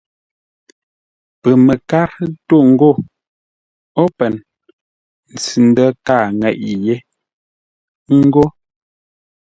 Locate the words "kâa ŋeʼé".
6.05-6.95